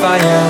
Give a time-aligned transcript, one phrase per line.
[0.00, 0.49] if I am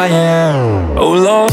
[0.00, 0.96] I am?
[0.96, 1.52] Oh Lord,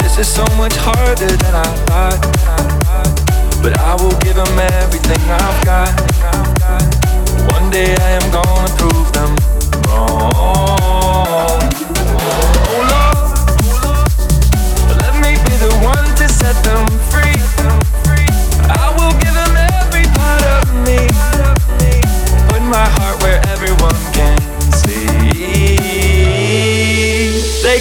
[0.00, 2.20] this is so much harder than I thought.
[3.62, 5.92] But I will give them everything I've got.
[7.52, 9.36] One day I am gonna prove them
[9.92, 11.60] wrong.
[12.72, 13.28] Oh Lord,
[15.02, 16.93] let me be the one to set them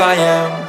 [0.00, 0.67] I am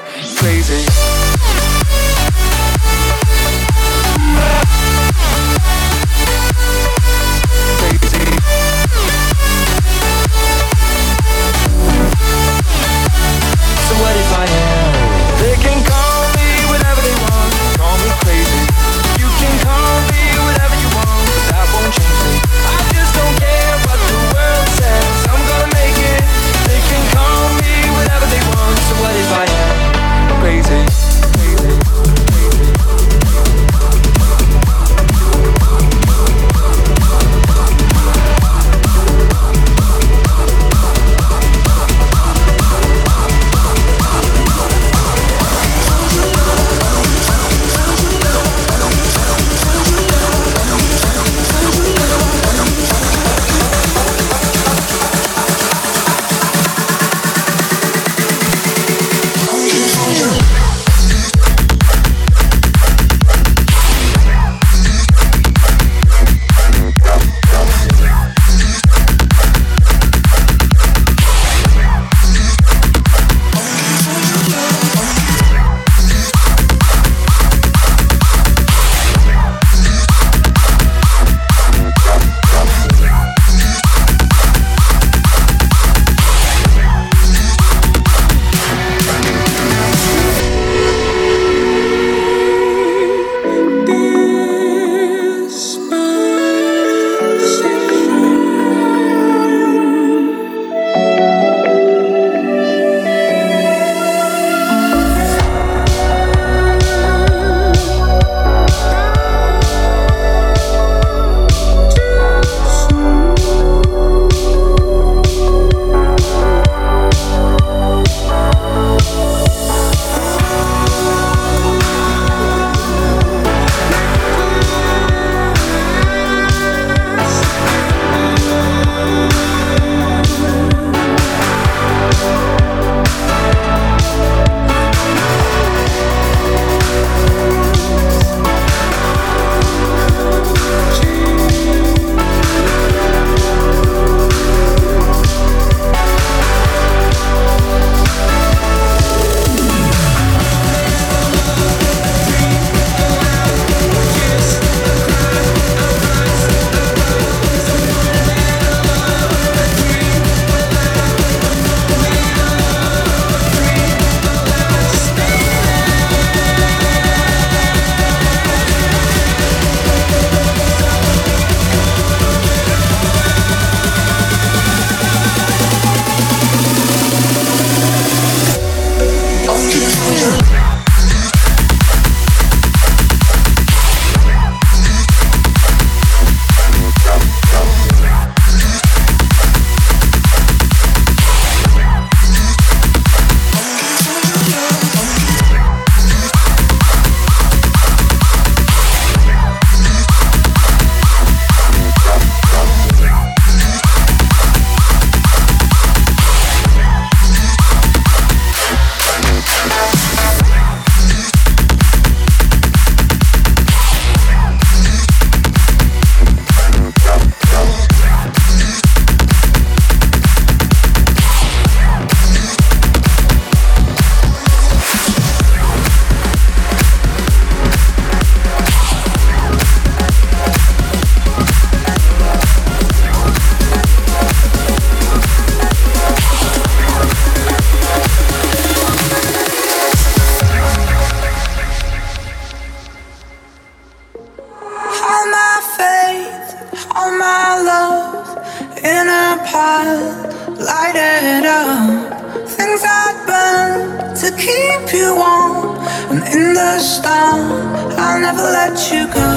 [249.10, 252.48] apart, lighted up.
[252.48, 255.78] Things I burn to keep you warm.
[256.12, 257.52] And in the storm,
[257.98, 259.30] I'll never let you go.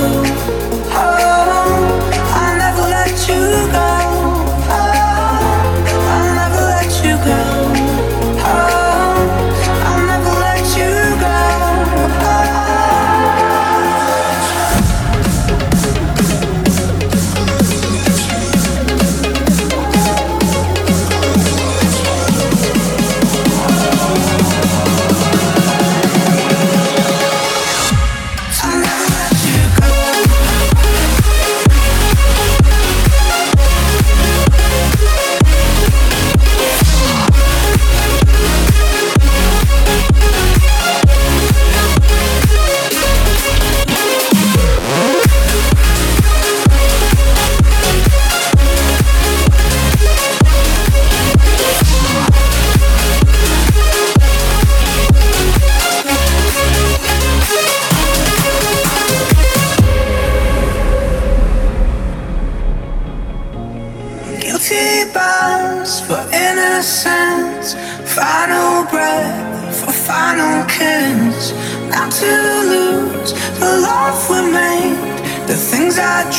[0.94, 1.62] Oh.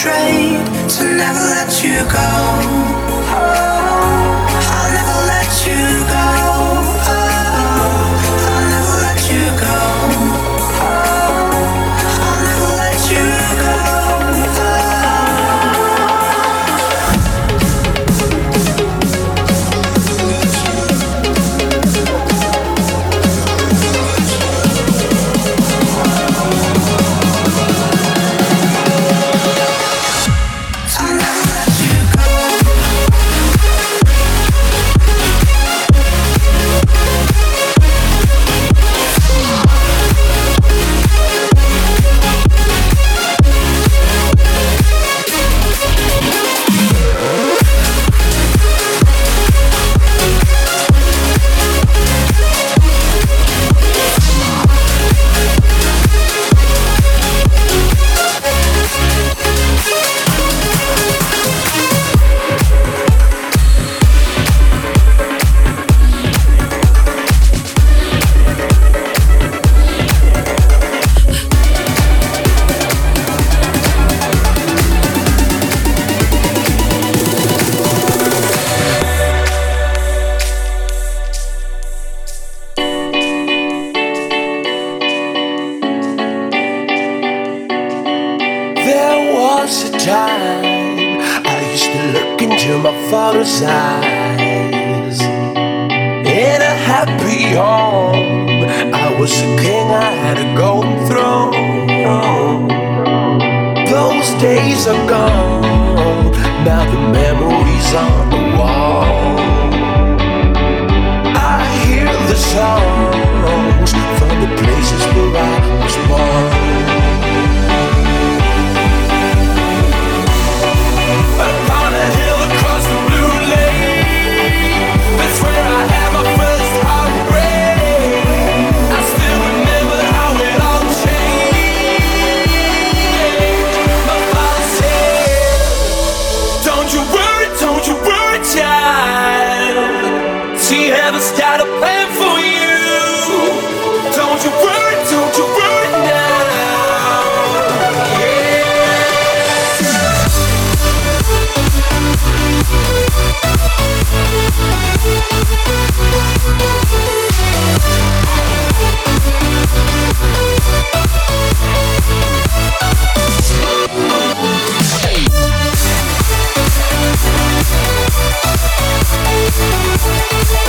[0.03, 2.92] to never let you go.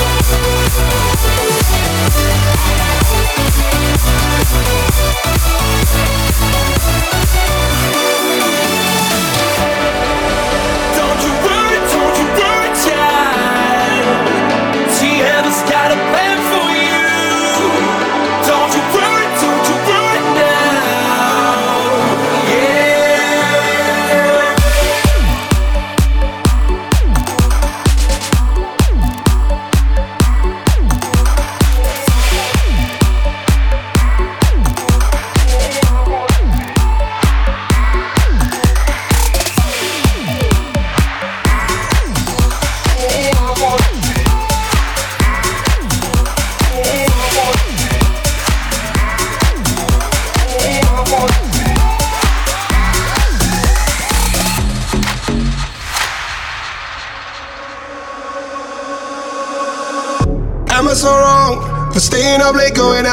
[0.05, 0.44] Thank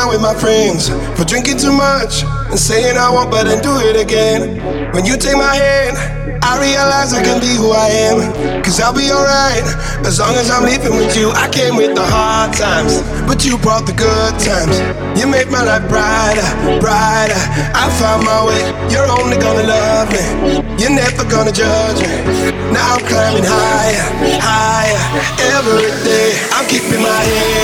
[0.09, 3.99] with my friends, for drinking too much and saying I won't, but then do it
[3.99, 4.61] again.
[4.93, 6.21] When you take my hand.
[6.43, 8.17] I realize I can be who I am,
[8.65, 9.61] cause I'll be alright
[10.01, 11.29] as long as I'm leaving with you.
[11.37, 12.97] I came with the hard times,
[13.29, 14.81] but you brought the good times.
[15.13, 16.41] You made my life brighter,
[16.81, 17.37] brighter.
[17.77, 20.25] I found my way, you're only gonna love me,
[20.81, 22.09] you're never gonna judge me.
[22.73, 24.05] Now I'm climbing higher,
[24.41, 25.01] higher
[25.55, 26.41] every day.
[26.57, 27.61] I'm keeping my head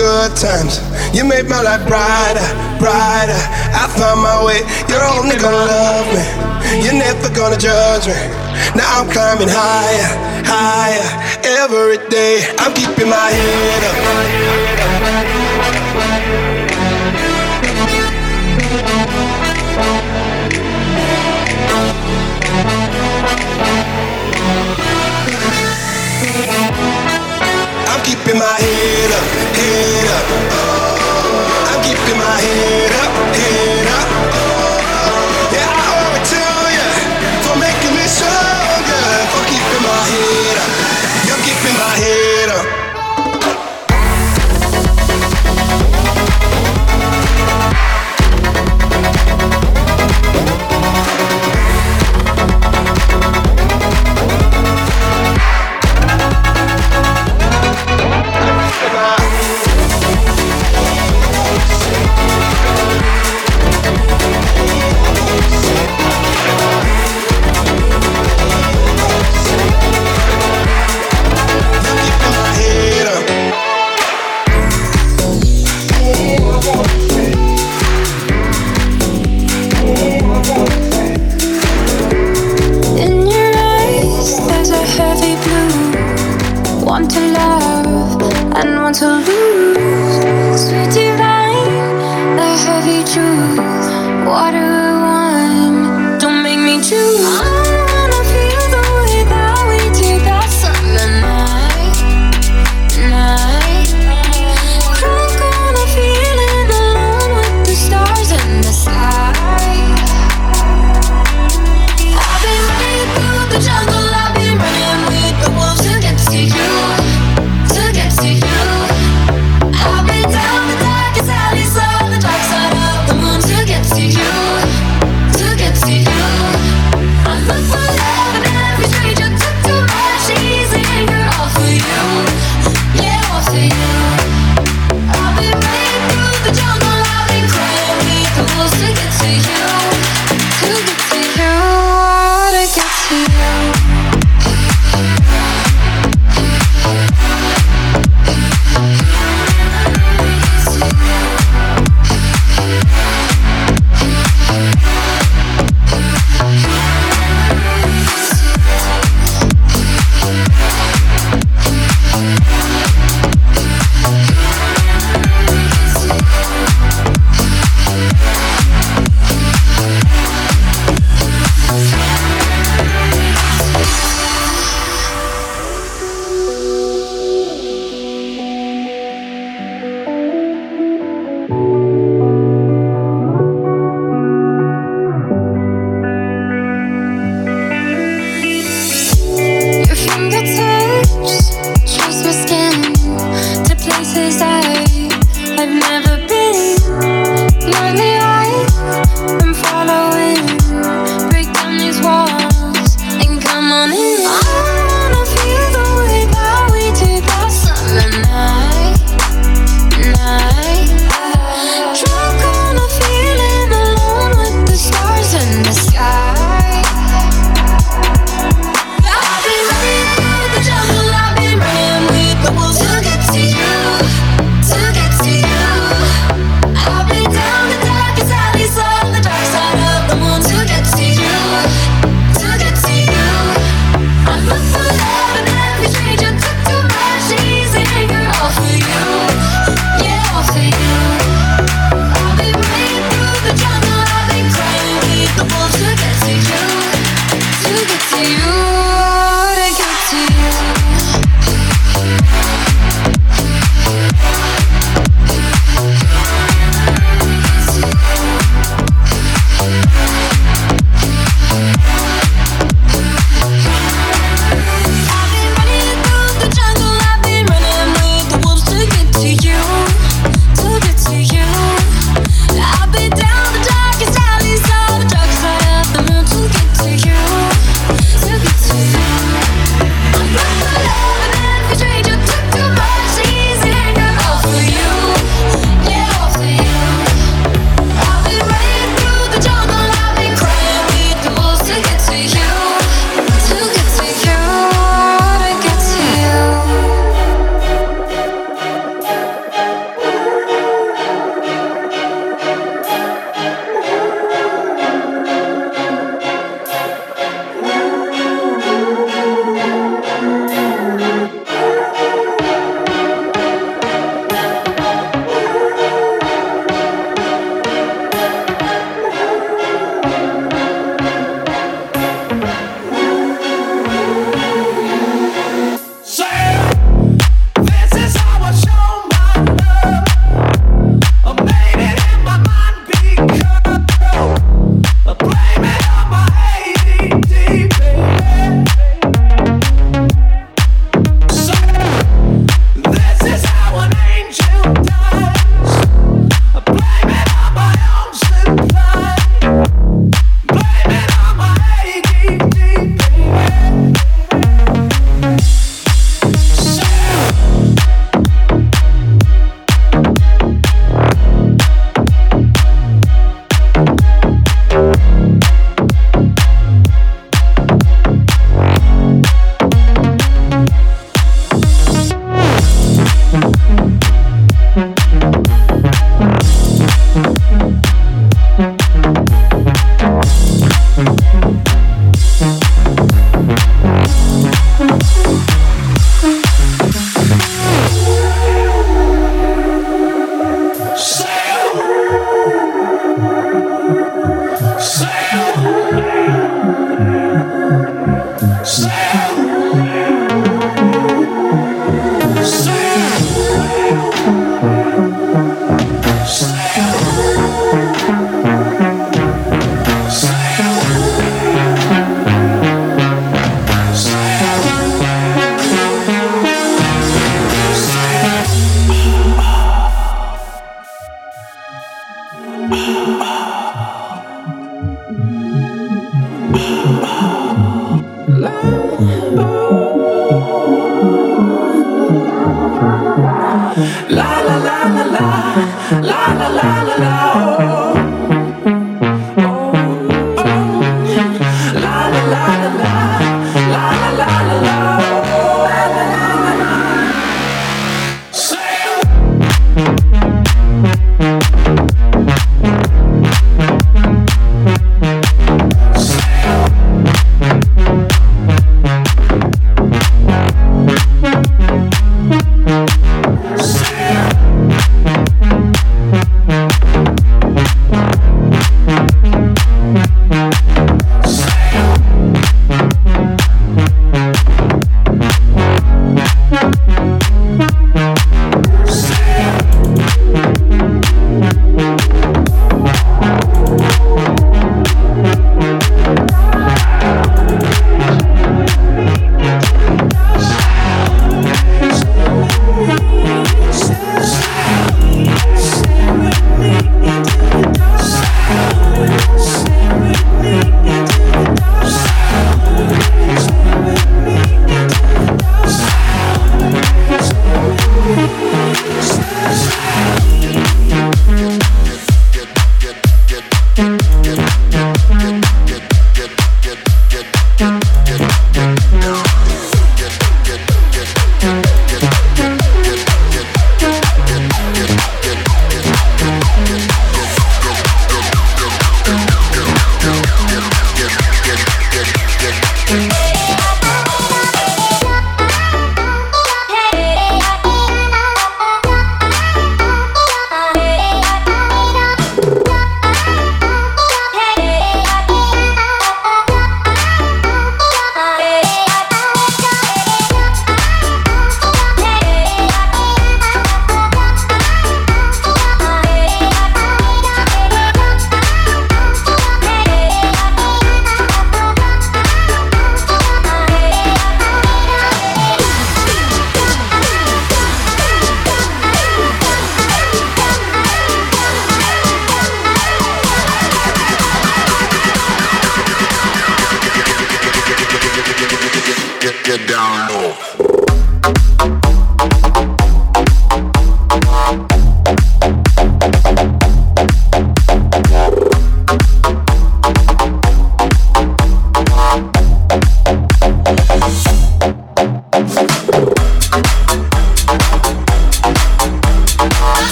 [0.00, 0.80] good times.
[1.12, 2.48] You made my life brighter,
[2.80, 3.36] brighter.
[3.76, 4.64] I found my way.
[4.88, 6.24] You're only gonna love me.
[6.82, 8.16] You're never gonna judge me.
[8.74, 10.08] Now I'm climbing higher,
[10.48, 11.04] higher
[11.44, 12.48] every day.
[12.58, 14.60] I'm keeping my head up.
[28.30, 30.26] Keeping my head up, head up.
[31.66, 33.79] I'm keeping my head up, head up.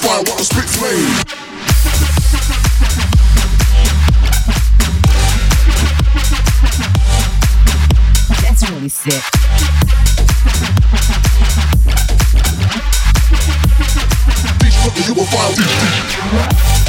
[0.00, 1.06] define what a spit's flame.
[8.42, 9.22] That's really sick.
[14.60, 16.79] These fuckers, you will find these.